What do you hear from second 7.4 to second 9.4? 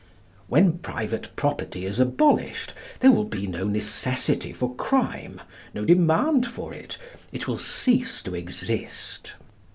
will cease to exist.